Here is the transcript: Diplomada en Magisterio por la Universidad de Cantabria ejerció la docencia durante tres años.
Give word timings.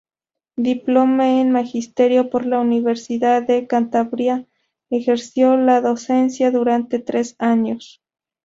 Diplomada 0.57 1.41
en 1.41 1.51
Magisterio 1.51 2.31
por 2.31 2.47
la 2.47 2.59
Universidad 2.59 3.43
de 3.45 3.67
Cantabria 3.67 4.47
ejerció 4.89 5.57
la 5.57 5.79
docencia 5.79 6.49
durante 6.49 6.97
tres 6.97 7.35
años. 7.37 8.01